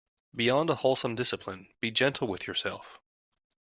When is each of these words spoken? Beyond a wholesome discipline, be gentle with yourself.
Beyond 0.35 0.71
a 0.71 0.75
wholesome 0.77 1.13
discipline, 1.13 1.67
be 1.79 1.91
gentle 1.91 2.27
with 2.27 2.47
yourself. 2.47 2.99